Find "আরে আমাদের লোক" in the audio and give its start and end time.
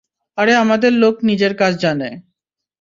0.37-1.15